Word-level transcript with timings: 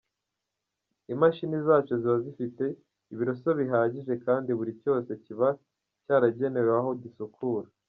Imashini 1.13 1.57
zacu 1.67 1.93
ziba 2.01 2.17
zifite 2.25 2.65
ibiroso 3.13 3.49
bihagije 3.59 4.13
kandi 4.25 4.49
buri 4.57 4.71
cyose 4.81 5.11
kiba 5.23 5.49
cyaragenewe 6.03 6.71
aho 6.79 6.89
gisukura. 7.03 7.67